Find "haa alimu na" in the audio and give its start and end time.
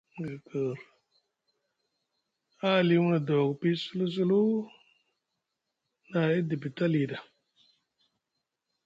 2.59-3.19